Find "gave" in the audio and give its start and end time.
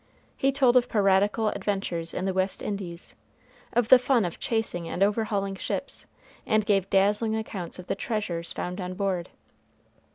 6.65-6.89